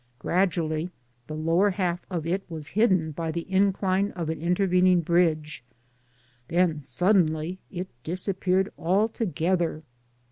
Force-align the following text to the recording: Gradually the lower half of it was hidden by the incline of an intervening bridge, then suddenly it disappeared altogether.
Gradually 0.17 0.89
the 1.27 1.35
lower 1.35 1.69
half 1.69 2.07
of 2.09 2.25
it 2.25 2.41
was 2.49 2.69
hidden 2.69 3.11
by 3.11 3.29
the 3.31 3.45
incline 3.51 4.09
of 4.13 4.29
an 4.31 4.41
intervening 4.41 5.01
bridge, 5.01 5.63
then 6.47 6.81
suddenly 6.81 7.59
it 7.69 7.87
disappeared 8.03 8.71
altogether. 8.79 9.83